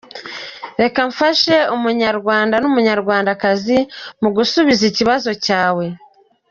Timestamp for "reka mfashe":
0.81-1.55